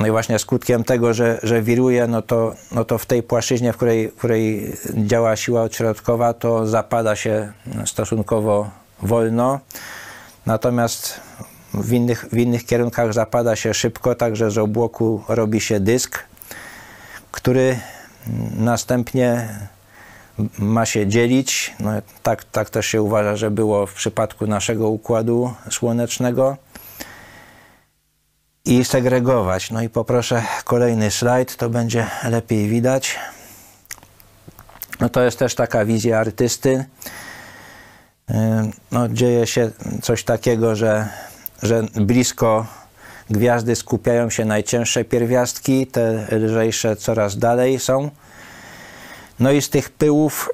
[0.00, 3.72] no i właśnie skutkiem tego, że, że wiruje, no to, no to w tej płaszczyźnie,
[3.72, 7.52] w której, w której działa siła odśrodkowa, to zapada się
[7.84, 8.70] stosunkowo
[9.02, 9.60] wolno.
[10.46, 11.20] Natomiast
[11.74, 16.18] w innych, w innych kierunkach zapada się szybko, także z obłoku robi się dysk,
[17.30, 17.78] który
[18.56, 19.48] następnie
[20.58, 21.74] ma się dzielić.
[21.80, 21.90] No,
[22.22, 26.56] tak, tak też się uważa, że było w przypadku naszego układu słonecznego.
[28.64, 29.70] I segregować.
[29.70, 33.18] No i poproszę kolejny slajd, to będzie lepiej widać.
[35.00, 36.84] No to jest też taka wizja artysty.
[38.92, 39.70] No, dzieje się
[40.02, 41.08] coś takiego, że
[41.62, 42.66] że blisko
[43.30, 48.10] gwiazdy skupiają się najcięższe pierwiastki, te lżejsze coraz dalej są.
[49.40, 50.50] No i z tych pyłów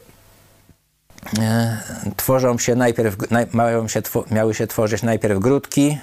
[1.39, 1.81] e,
[2.17, 5.99] tworzą się najpierw, naj, mają się, miały się tworzyć najpierw grudki,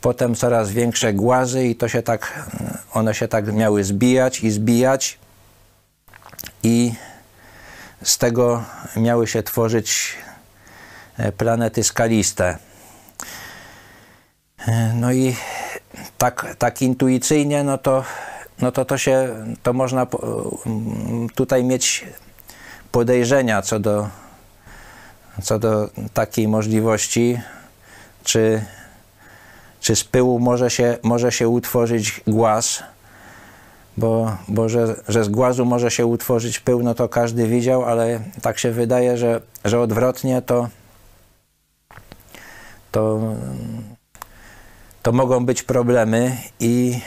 [0.00, 2.48] potem coraz większe głazy i to się tak,
[2.92, 5.18] one się tak miały zbijać i zbijać
[6.62, 6.92] i
[8.02, 8.64] z tego
[8.96, 10.16] miały się tworzyć
[11.18, 12.58] e, planety skaliste.
[14.94, 15.36] No i
[16.18, 18.04] tak, tak intuicyjnie, no to,
[18.60, 19.28] no to to się,
[19.62, 20.06] to można
[21.34, 22.06] tutaj mieć
[22.92, 24.08] podejrzenia co do,
[25.42, 27.40] co do takiej możliwości,
[28.24, 28.64] czy,
[29.80, 32.82] czy z pyłu może się, może się utworzyć głaz,
[33.96, 38.20] bo, bo że, że z głazu może się utworzyć pył, no to każdy widział, ale
[38.42, 40.68] tak się wydaje, że, że odwrotnie to,
[42.92, 43.20] to
[45.02, 47.00] to mogą być problemy i,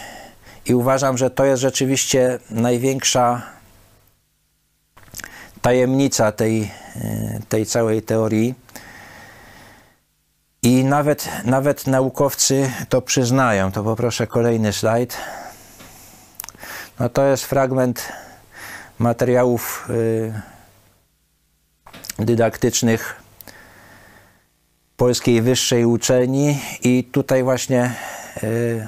[0.65, 3.41] i uważam, że to jest rzeczywiście największa
[5.61, 6.71] tajemnica tej,
[7.49, 8.55] tej całej teorii.
[10.63, 13.71] I nawet, nawet naukowcy to przyznają.
[13.71, 15.17] To poproszę kolejny slajd.
[16.99, 18.09] No to jest fragment
[18.99, 20.41] materiałów y,
[22.19, 23.15] dydaktycznych
[24.97, 27.95] polskiej wyższej uczelni i tutaj właśnie
[28.43, 28.87] y,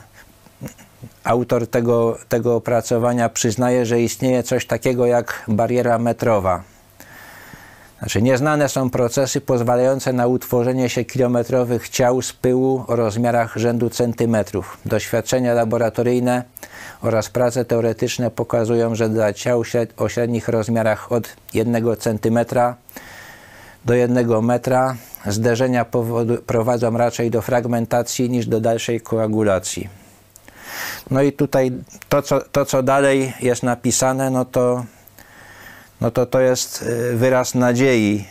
[1.23, 6.63] autor tego, tego opracowania przyznaje, że istnieje coś takiego jak bariera metrowa.
[7.99, 13.89] Znaczy, nieznane są procesy pozwalające na utworzenie się kilometrowych ciał z pyłu o rozmiarach rzędu
[13.89, 14.77] centymetrów.
[14.85, 16.43] Doświadczenia laboratoryjne
[17.01, 19.63] oraz prace teoretyczne pokazują, że dla ciał
[19.97, 22.39] o średnich rozmiarach od 1 cm
[23.85, 24.95] do 1 metra
[25.27, 25.85] zderzenia
[26.45, 30.02] prowadzą raczej do fragmentacji niż do dalszej koagulacji.
[31.11, 31.71] No i tutaj
[32.09, 34.85] to, co, to, co dalej jest napisane, no to
[36.03, 38.25] no to to jest y, wyraz nadziei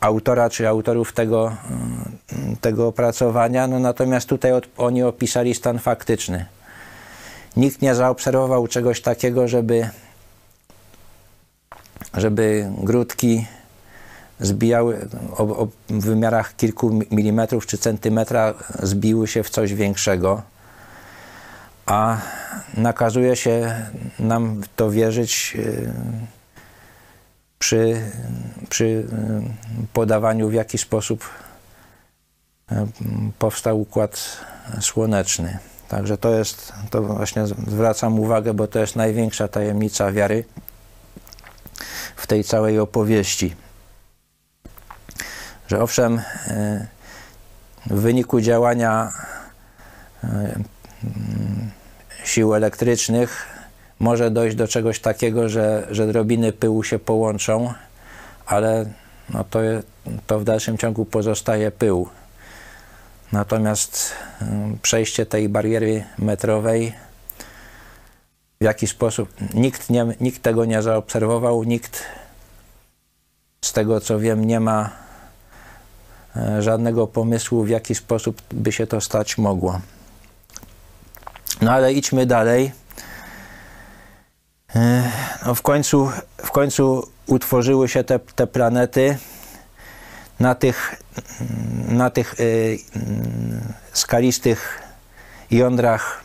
[0.00, 1.56] autora czy autorów tego,
[2.52, 3.66] y, tego opracowania.
[3.66, 6.46] No natomiast tutaj od, oni opisali stan faktyczny.
[7.56, 9.88] Nikt nie zaobserwował czegoś takiego, żeby,
[12.14, 13.46] żeby grudki
[14.40, 20.42] zbijały o, o wymiarach kilku milimetrów czy centymetra, zbiły się w coś większego.
[21.86, 22.18] A
[22.76, 23.86] nakazuje się
[24.18, 25.92] nam to wierzyć y,
[27.58, 28.10] przy,
[28.68, 29.06] przy y,
[29.92, 31.24] podawaniu, w jaki sposób
[32.72, 32.74] y,
[33.38, 34.40] powstał układ
[34.80, 35.58] słoneczny.
[35.88, 40.44] Także to jest, to właśnie zwracam uwagę, bo to jest największa tajemnica wiary
[42.16, 43.56] w tej całej opowieści.
[45.68, 46.20] Że owszem,
[47.86, 49.12] w wyniku działania
[52.24, 53.46] sił elektrycznych
[53.98, 57.74] może dojść do czegoś takiego, że, że drobiny pyłu się połączą,
[58.46, 58.86] ale
[59.30, 59.58] no to,
[60.26, 62.08] to w dalszym ciągu pozostaje pył.
[63.32, 64.12] Natomiast
[64.82, 66.92] przejście tej bariery metrowej
[68.60, 72.02] w jaki sposób, nikt, nie, nikt tego nie zaobserwował, nikt
[73.64, 74.90] z tego co wiem nie ma
[76.36, 79.80] e, żadnego pomysłu, w jaki sposób by się to stać mogło.
[81.60, 82.72] No ale idźmy dalej.
[85.46, 89.18] No w, końcu, w końcu utworzyły się te, te planety
[90.40, 91.02] na tych,
[91.88, 92.78] na tych y,
[93.92, 94.82] skalistych
[95.50, 96.24] jądrach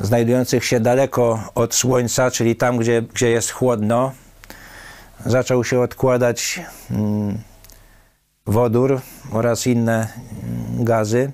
[0.00, 4.12] znajdujących się daleko od Słońca, czyli tam, gdzie, gdzie jest chłodno,
[5.26, 6.94] zaczął się odkładać y,
[8.46, 9.00] wodór
[9.32, 10.08] oraz inne
[10.78, 11.32] gazy.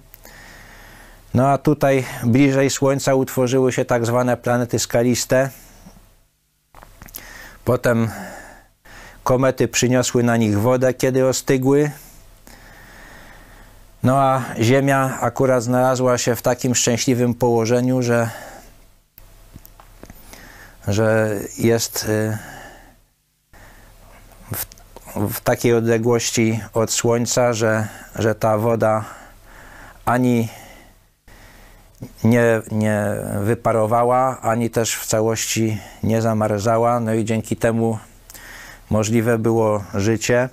[1.34, 5.50] No a tutaj bliżej Słońca utworzyły się tak zwane planety skaliste,
[7.64, 8.10] Potem
[9.24, 11.90] komety przyniosły na nich wodę, kiedy ostygły.
[14.02, 18.30] No a Ziemia akurat znalazła się w takim szczęśliwym położeniu, że,
[20.88, 22.38] że jest y,
[24.54, 24.66] w,
[25.34, 29.04] w takiej odległości od Słońca, że, że ta woda
[30.04, 30.48] ani
[32.24, 33.04] nie, nie
[33.40, 37.98] wyparowała, ani też w całości nie zamarzała, no i dzięki temu
[38.90, 40.48] możliwe było życie.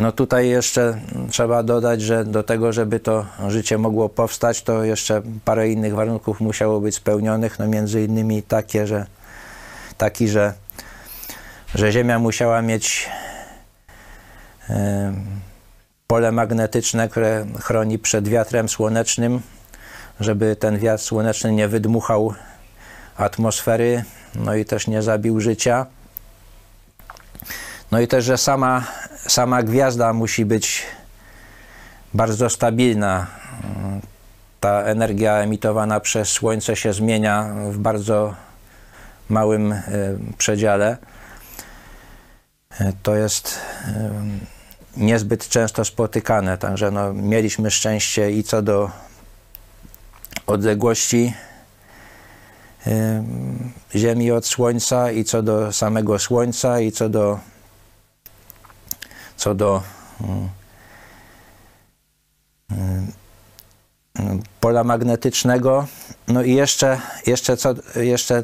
[0.00, 1.00] No tutaj jeszcze
[1.30, 6.40] trzeba dodać, że do tego, żeby to życie mogło powstać, to jeszcze parę innych warunków
[6.40, 9.06] musiało być spełnionych, no między innymi takie, że
[9.96, 10.54] taki, że,
[11.74, 13.08] że Ziemia musiała mieć
[16.06, 19.40] pole magnetyczne, które chroni przed wiatrem słonecznym,
[20.20, 22.34] żeby ten wiatr słoneczny nie wydmuchał
[23.16, 24.04] atmosfery,
[24.34, 25.86] no i też nie zabił życia.
[27.90, 28.84] No i też, że sama,
[29.16, 30.82] sama gwiazda musi być
[32.14, 33.26] bardzo stabilna.
[34.60, 38.34] Ta energia emitowana przez Słońce się zmienia w bardzo
[39.28, 39.82] małym e,
[40.38, 40.96] przedziale.
[42.80, 44.10] E, to jest e,
[44.96, 48.90] niezbyt często spotykane, także no, mieliśmy szczęście i co do
[50.50, 51.34] odległości
[53.94, 57.38] Ziemi od Słońca i co do samego Słońca i co do
[59.36, 59.82] co do
[64.60, 65.86] pola magnetycznego.
[66.28, 68.42] No i jeszcze, jeszcze, co, jeszcze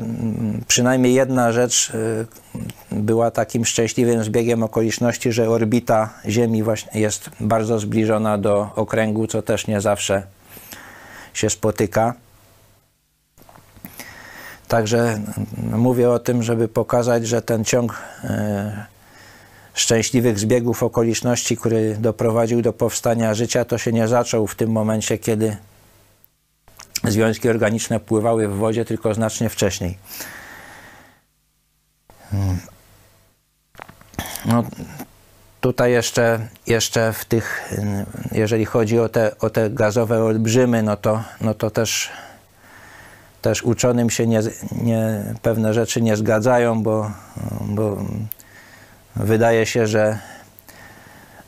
[0.66, 2.26] przynajmniej jedna rzecz y,
[2.92, 9.42] była takim szczęśliwym zbiegiem okoliczności, że orbita Ziemi właśnie jest bardzo zbliżona do okręgu, co
[9.42, 10.22] też nie zawsze
[11.38, 12.14] się spotyka.
[14.68, 15.20] Także
[15.56, 18.86] mówię o tym, żeby pokazać, że ten ciąg e,
[19.74, 25.18] szczęśliwych zbiegów okoliczności, który doprowadził do powstania życia, to się nie zaczął w tym momencie,
[25.18, 25.56] kiedy
[27.04, 29.98] związki organiczne pływały w wodzie, tylko znacznie wcześniej.
[32.30, 32.58] Hmm.
[34.46, 34.64] No,
[35.66, 37.74] Tutaj jeszcze, jeszcze w tych,
[38.32, 42.10] jeżeli chodzi o te, o te gazowe olbrzymy, no to, no to też,
[43.42, 44.40] też uczonym się nie,
[44.82, 47.10] nie, pewne rzeczy nie zgadzają, bo,
[47.60, 47.96] bo
[49.16, 50.18] wydaje się, że,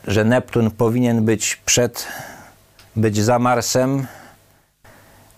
[0.07, 2.07] że Neptun powinien być przed,
[2.97, 4.07] być za Marsem,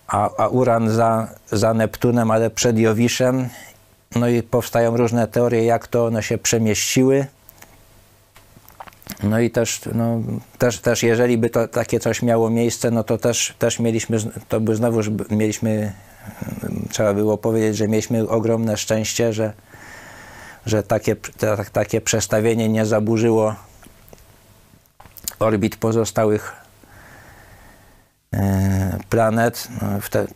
[0.07, 3.49] a, a Uran za, za Neptunem, ale przed Jowiszem.
[4.15, 7.27] No i powstają różne teorie, jak to one się przemieściły.
[9.23, 10.21] No i też, no,
[10.57, 14.17] też, też jeżeli by to takie coś miało miejsce, no to też, też mieliśmy,
[14.49, 15.93] to by znowuż mieliśmy,
[16.89, 19.53] trzeba było powiedzieć, że mieliśmy ogromne szczęście, że,
[20.65, 21.15] że takie,
[21.73, 23.55] takie przestawienie nie zaburzyło
[25.39, 26.53] orbit pozostałych
[28.33, 29.67] e, planet.
[29.81, 29.87] No,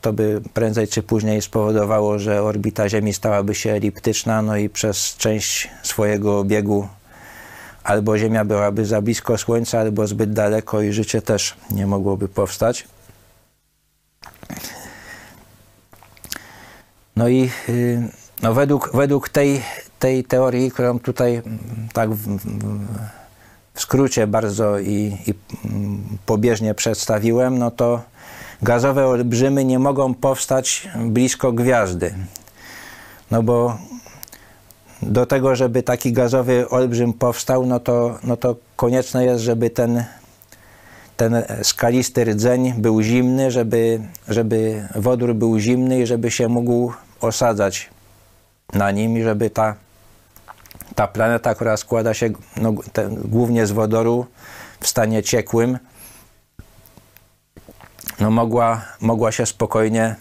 [0.01, 5.15] to by prędzej czy później spowodowało, że orbita Ziemi stałaby się eliptyczna, no i przez
[5.17, 6.88] część swojego obiegu
[7.86, 12.88] albo Ziemia byłaby za blisko Słońca, albo zbyt daleko i życie też nie mogłoby powstać.
[17.15, 18.09] No i y,
[18.41, 19.61] no według, według tej,
[19.99, 21.59] tej teorii, którą tutaj mm,
[21.93, 22.38] tak w,
[23.73, 25.33] w skrócie bardzo i, i
[25.65, 28.01] mm, pobieżnie przedstawiłem, no to
[28.61, 32.13] gazowe olbrzymy nie mogą powstać blisko gwiazdy.
[33.31, 33.77] No bo
[35.02, 40.04] do tego, żeby taki gazowy olbrzym powstał, no to, no to konieczne jest, żeby ten,
[41.18, 47.89] ten skalisty rdzeń był zimny, żeby, żeby wodór był zimny i żeby się mógł osadzać
[48.74, 49.76] na nim i żeby ta,
[50.96, 54.26] ta planeta, która składa się no, te, głównie z wodoru
[54.80, 55.80] w stanie ciekłym,
[58.20, 60.16] no mogła, mogła się spokojnie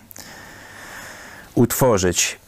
[1.54, 2.43] utworzyć.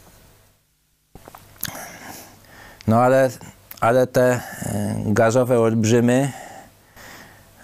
[2.87, 3.29] No ale,
[3.81, 4.41] ale te e,
[5.05, 6.31] gazowe olbrzymy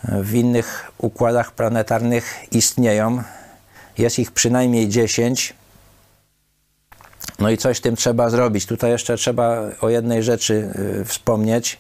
[0.04, 3.24] w innych układach planetarnych istnieją.
[3.98, 5.54] Jest ich przynajmniej 10.
[7.40, 8.66] No i coś tym trzeba zrobić.
[8.66, 11.78] Tutaj jeszcze trzeba o jednej rzeczy e, wspomnieć,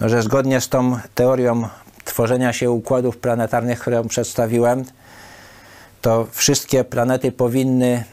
[0.00, 1.68] no, że zgodnie z tą teorią
[2.04, 4.84] tworzenia się układów planetarnych, którą przedstawiłem,
[6.00, 8.04] to wszystkie planety powinny,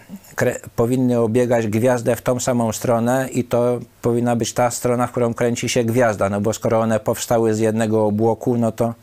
[0.75, 5.33] powinny obiegać gwiazdę w tą samą stronę i to powinna być ta strona, w którą
[5.33, 8.93] kręci się gwiazda, no bo skoro one powstały z jednego obłoku, no to,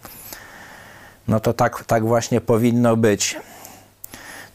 [1.28, 3.36] no to tak, tak właśnie powinno być.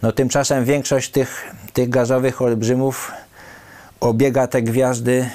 [0.01, 3.11] No tymczasem większość tych, tych gazowych olbrzymów
[3.99, 5.29] obiega te gwiazdy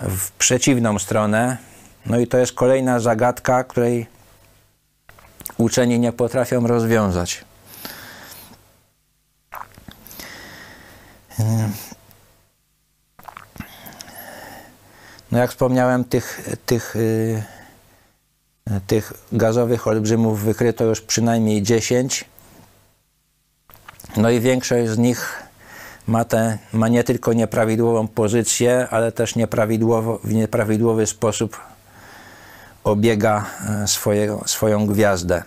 [0.00, 1.56] w przeciwną stronę.
[2.06, 4.06] No i to jest kolejna zagadka, której
[5.58, 7.44] uczeni nie potrafią rozwiązać.
[15.32, 17.42] No jak wspomniałem, tych, tych, y,
[18.86, 22.24] tych gazowych olbrzymów wykryto już przynajmniej 10.
[24.16, 25.42] No i większość z nich
[26.06, 31.60] ma, te, ma nie tylko nieprawidłową pozycję, ale też nieprawidłowo, w nieprawidłowy sposób
[32.84, 35.42] obiega e, swoje, swoją gwiazdę.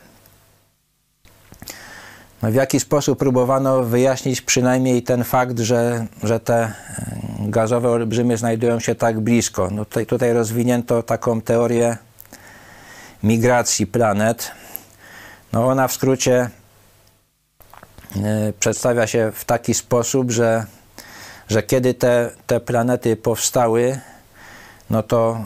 [2.42, 6.74] No w jaki sposób próbowano wyjaśnić przynajmniej ten fakt, że, że te e,
[7.40, 9.70] gazowe olbrzymy znajdują się tak blisko.
[9.72, 11.98] No tutaj, tutaj rozwinięto taką teorię
[13.24, 14.52] migracji planet.
[15.54, 16.50] No ona w skrócie
[18.16, 20.66] e, przedstawia się w taki sposób, że,
[21.50, 24.00] że kiedy te, te planety powstały,
[24.90, 25.46] no to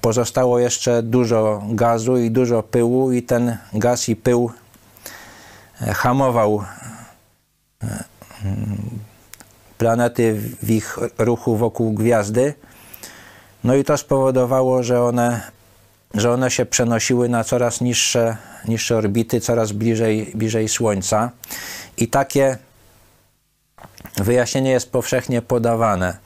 [0.00, 4.50] pozostało jeszcze dużo gazu i dużo pyłu i ten gaz i pył
[5.80, 6.64] hamował
[7.82, 8.04] e,
[9.78, 12.54] planety w ich ruchu wokół gwiazdy.
[13.64, 15.40] No i to spowodowało, że one,
[16.14, 18.36] że one się przenosiły na coraz niższe,
[18.68, 21.30] niższe orbity, coraz bliżej, bliżej Słońca.
[21.96, 22.58] I takie
[24.16, 26.16] wyjaśnienie jest powszechnie podawane.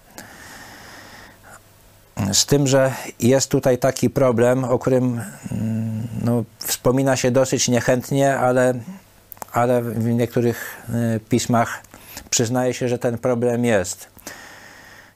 [2.33, 5.21] Z tym, że jest tutaj taki problem, o którym
[5.53, 8.75] mm, no, wspomina się dosyć niechętnie, ale
[9.53, 10.87] ale w niektórych
[11.17, 11.83] y, pismach
[12.31, 14.09] przyznaje się, że ten problem jest.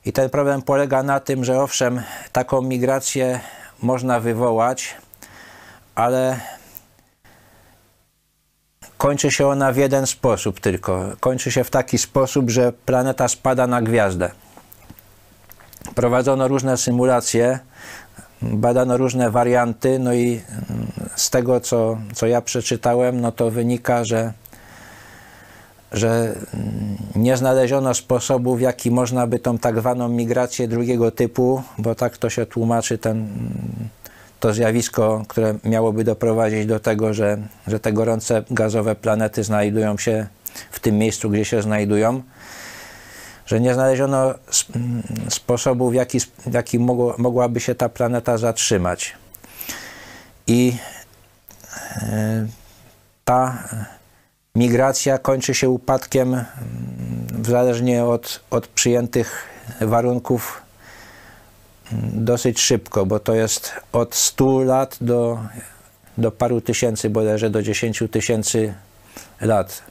[0.04, 3.40] I ten problem polega na tym, że owszem, taką migrację
[3.82, 4.96] można wywołać,
[5.94, 6.40] ale
[8.98, 11.12] kończy się ona w jeden sposób tylko.
[11.20, 14.30] Kończy się w taki sposób, że planeta spada na gwiazdę.
[15.94, 17.58] Prowadzono różne symulacje,
[18.52, 20.40] badano różne warianty, no i
[20.70, 20.86] mm,
[21.16, 24.32] z tego, co, co ja przeczytałem, no to wynika, że,
[25.92, 31.62] że mm, nie znaleziono sposobu, w jaki można by tą tak zwaną migrację drugiego typu,
[31.78, 33.88] bo tak to się tłumaczy ten, mm,
[34.40, 40.26] to zjawisko, które miałoby doprowadzić do tego, że, że te gorące gazowe planety znajdują się
[40.70, 42.22] w tym miejscu, gdzie się znajdują.
[43.46, 44.34] Że nie znaleziono
[45.28, 49.12] sposobu, w jaki, w jaki mogło, mogłaby się ta planeta zatrzymać.
[50.46, 50.76] I
[52.02, 52.46] e,
[53.24, 53.68] ta
[54.54, 56.44] migracja kończy się upadkiem
[57.44, 59.46] zależnie od, od przyjętych
[59.80, 60.62] warunków
[62.12, 65.38] dosyć szybko, bo to jest od 100 lat do,
[66.18, 68.74] do paru tysięcy, bodajże do 10 tysięcy
[69.40, 69.82] lat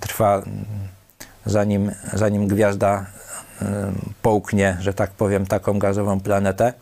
[0.00, 0.42] trwa
[1.46, 3.06] zanim, zanim gwiazda
[4.22, 6.72] połknie, że tak powiem, taką gazową planetę.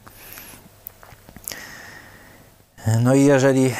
[3.02, 3.74] No i jeżeli,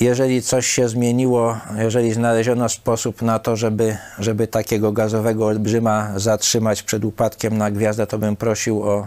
[0.00, 6.82] jeżeli coś się zmieniło, jeżeli znaleziono sposób na to, żeby, żeby takiego gazowego olbrzyma zatrzymać
[6.82, 9.06] przed upadkiem na gwiazdę, to bym prosił o,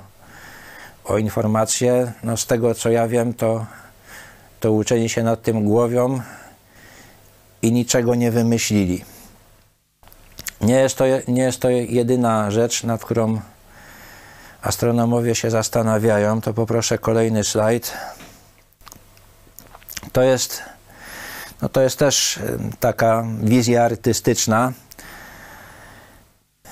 [1.06, 2.12] o informację.
[2.24, 3.66] No z tego co ja wiem, to,
[4.60, 6.22] to uczeni się nad tym głowią
[7.62, 9.04] i niczego nie wymyślili.
[10.62, 13.42] Nie jest, to, nie jest to jedyna rzecz, nad którą
[14.62, 16.42] astronomowie się zastanawiają.
[16.42, 17.94] To poproszę kolejny slajd.
[20.12, 20.64] To jest,
[21.62, 22.40] no to jest też
[22.80, 24.74] taka wizja artystyczna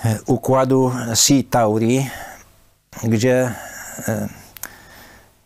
[0.06, 2.10] e, układu C Tauri,
[3.04, 3.54] gdzie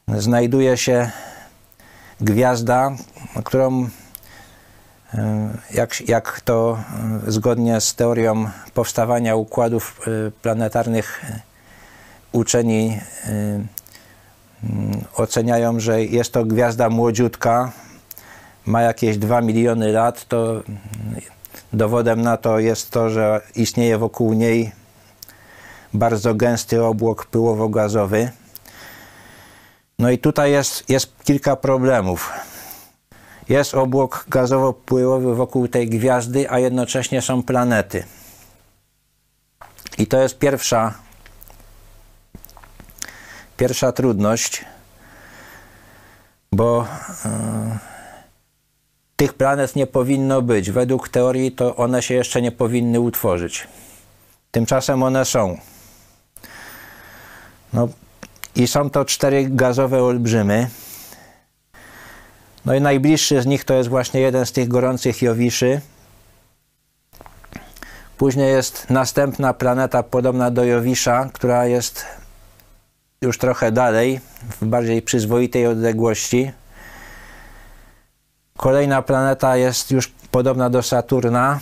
[0.07, 1.11] znajduje się
[2.21, 2.91] gwiazda,
[3.43, 3.89] którą
[5.73, 6.79] jak, jak to
[7.27, 11.25] zgodnie z teorią powstawania układów y, planetarnych
[12.31, 13.59] uczeni y,
[15.15, 17.71] oceniają, że jest to gwiazda młodziutka,
[18.65, 20.63] ma jakieś 2 miliony lat, to
[21.73, 24.71] dowodem na to jest to, że istnieje wokół niej
[25.93, 28.29] bardzo gęsty obłok pyłowo-gazowy.
[29.99, 32.31] No i tutaj jest, jest kilka problemów.
[33.49, 38.03] Jest obłok gazowo-pływowy wokół tej gwiazdy, a jednocześnie są planety.
[39.97, 40.93] I to jest pierwsza,
[43.57, 44.65] pierwsza trudność,
[46.51, 46.87] bo
[47.25, 47.31] yy,
[49.15, 50.71] tych planet nie powinno być.
[50.71, 53.67] Według teorii to one się jeszcze nie powinny utworzyć.
[54.51, 55.57] Tymczasem one są.
[57.73, 57.87] No,
[58.55, 60.69] I są to cztery gazowe olbrzymy.
[62.65, 65.81] No i najbliższy z nich to jest właśnie jeden z tych gorących Jowiszy.
[68.17, 72.05] Później jest następna planeta podobna do Jowisza, która jest
[73.21, 74.19] już trochę dalej,
[74.61, 76.51] w bardziej przyzwoitej odległości.
[78.57, 81.59] Kolejna planeta jest już podobna do Saturna.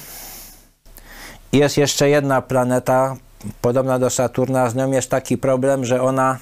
[1.51, 3.15] Jest jeszcze jedna planeta
[3.61, 4.69] podobna do Saturna.
[4.69, 6.37] Z nią jest taki problem, że ona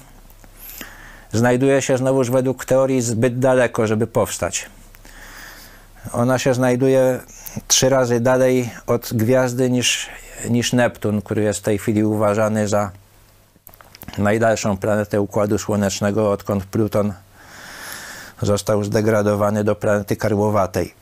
[1.32, 4.66] znajduje się znowuż według teorii zbyt daleko, żeby powstać.
[6.12, 7.20] Ona się znajduje
[7.68, 10.08] trzy razy dalej od gwiazdy niż,
[10.50, 12.90] niż Neptun, który jest w tej chwili uważany za
[14.18, 17.12] najdalszą planetę Układu Słonecznego, odkąd Pluton
[18.42, 20.94] został zdegradowany do planety karłowatej.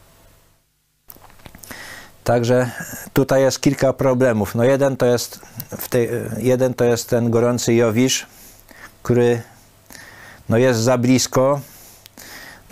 [2.24, 2.70] Także
[3.12, 4.54] tutaj jest kilka problemów.
[4.54, 5.40] No jeden to jest,
[5.90, 6.08] tej,
[6.38, 8.26] jeden to jest ten gorący Jowisz,
[9.02, 9.42] który
[10.50, 11.60] no jest za blisko.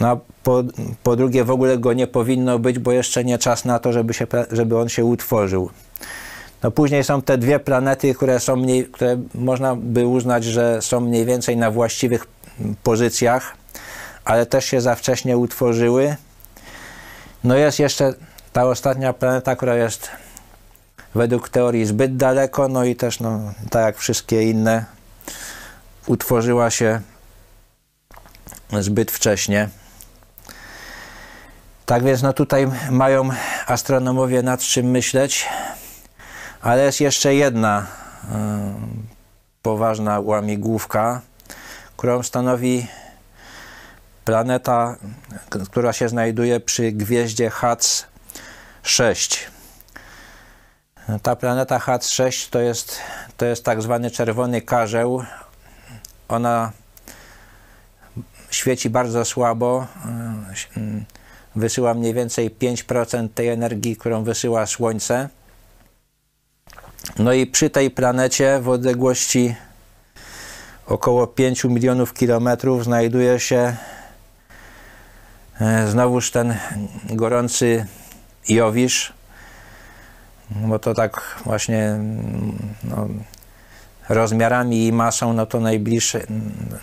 [0.01, 0.63] No, po,
[1.03, 4.15] po drugie, w ogóle go nie powinno być, bo jeszcze nie czas na to, żeby,
[4.15, 5.71] się, żeby on się utworzył.
[6.63, 11.01] No później są te dwie planety, które są mniej, które można by uznać, że są
[11.01, 12.27] mniej więcej na właściwych
[12.83, 13.57] pozycjach,
[14.25, 16.17] ale też się za wcześnie utworzyły.
[17.45, 18.15] No jest jeszcze
[18.53, 20.11] ta ostatnia planeta, która jest
[21.15, 24.85] według teorii zbyt daleko, no i też, no, tak jak wszystkie inne,
[26.07, 27.01] utworzyła się
[28.73, 29.69] zbyt wcześnie.
[31.87, 33.31] Tak więc no tutaj mają
[33.67, 35.49] astronomowie nad czym myśleć,
[36.61, 38.27] ale jest jeszcze jedna y,
[39.63, 41.21] poważna łamigłówka,
[41.97, 42.87] którą stanowi
[44.25, 44.97] planeta,
[45.71, 48.07] która się znajduje przy gwieździe HAC
[48.83, 49.51] 6.
[51.23, 52.99] Ta planeta HAC 6 to jest,
[53.37, 55.25] to jest tak zwany czerwony karzeł.
[56.29, 56.73] Ona
[58.51, 59.87] świeci bardzo słabo,
[60.77, 61.05] e,
[61.57, 65.29] wysyła mniej więcej 5% tej energii, którą wysyła Słońce.
[67.19, 69.55] No i przy tej planecie w odległości
[70.87, 73.77] około 5 milionów kilometrów znajduje się
[75.61, 76.55] e, znowuż ten
[77.11, 77.87] gorący
[78.49, 79.13] Jowisz,
[80.51, 81.99] bo to tak właśnie
[82.85, 83.09] no,
[84.09, 86.27] rozmiarami i masą, no to najbliższy,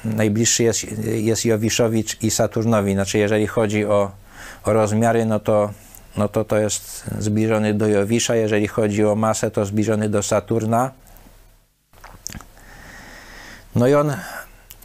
[0.05, 2.93] najbliższy jest, jest Jowiszowicz i Saturnowi.
[2.93, 4.11] Znaczy, jeżeli chodzi o,
[4.63, 5.69] o rozmiary, no to,
[6.17, 8.35] no to to jest zbliżony do Jowisza.
[8.35, 10.91] Jeżeli chodzi o masę, to zbliżony do Saturna.
[13.75, 14.13] No i on,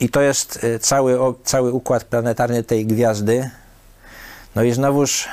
[0.01, 3.51] i to jest y, cały, cały układ planetarny tej gwiazdy.
[4.55, 5.29] No i znowuż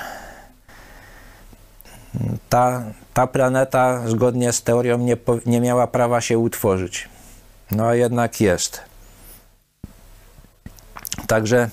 [2.49, 2.83] ta,
[3.13, 7.09] ta planeta zgodnie z teorią nie, nie miała prawa się utworzyć.
[7.71, 8.81] No a jednak jest.
[11.27, 11.69] Także,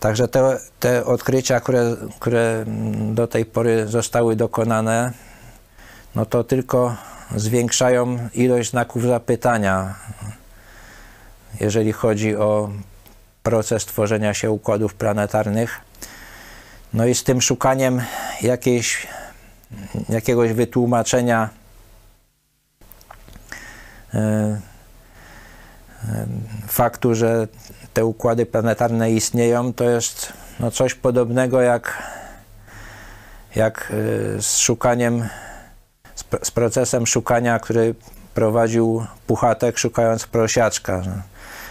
[0.00, 2.64] także te, te odkrycia, które, które
[3.14, 5.12] do tej pory zostały dokonane,
[6.14, 6.96] no to tylko
[7.36, 9.94] zwiększają ilość znaków zapytania,
[11.60, 12.70] jeżeli chodzi o
[13.42, 15.80] proces tworzenia się układów planetarnych.
[16.92, 18.02] No i z tym szukaniem
[18.42, 19.06] jakiejś,
[20.08, 21.48] jakiegoś wytłumaczenia
[24.14, 24.60] e, e,
[26.66, 27.48] faktu, że
[27.94, 32.02] te układy planetarne istnieją, to jest no coś podobnego jak,
[33.56, 33.92] jak
[34.38, 35.28] e, z szukaniem,
[36.14, 37.94] z, z procesem szukania, który
[38.34, 41.02] prowadził Puchatek szukając prosiaczka.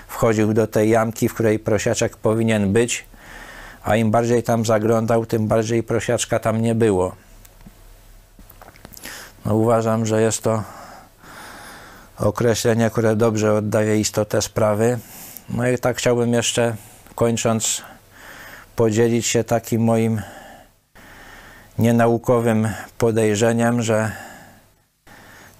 [0.08, 3.06] Wchodził do tej jamki, w której prosiaczek powinien być,
[3.88, 7.16] a im bardziej tam zaglądał, tym bardziej prosiaczka tam nie było.
[9.46, 10.64] No, uważam, że jest to
[12.20, 15.00] określenie, które dobrze oddaje istotę sprawy.
[15.50, 16.76] No i tak chciałbym jeszcze,
[17.16, 17.82] kończąc,
[18.76, 20.22] podzielić się takim moim
[21.80, 24.12] nienaukowym podejrzeniem, że,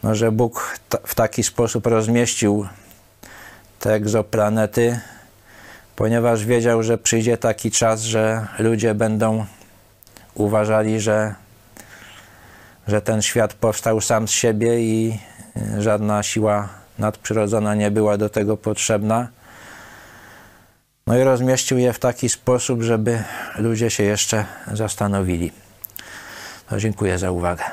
[0.04, 2.68] no, że Bóg w taki sposób rozmieścił
[3.80, 5.00] te egzoplanety,
[5.98, 9.46] ponieważ wiedział, że przyjdzie taki czas, że ludzie będą
[10.34, 11.36] uważali, że,
[12.88, 15.20] że ten świat powstał sam z siebie i
[15.78, 16.70] żadna siła
[17.00, 19.28] nadprzyrodzona nie była do tego potrzebna.
[21.08, 23.24] No i rozmieścił je w taki sposób, żeby
[23.56, 25.52] ludzie się jeszcze zastanowili.
[26.72, 27.64] No, dziękuję za uwagę.